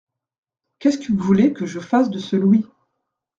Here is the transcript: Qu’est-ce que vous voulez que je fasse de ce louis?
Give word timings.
Qu’est-ce 0.79 0.97
que 0.97 1.11
vous 1.13 1.19
voulez 1.19 1.53
que 1.53 1.67
je 1.67 1.79
fasse 1.79 2.09
de 2.09 2.17
ce 2.17 2.35
louis? 2.35 2.65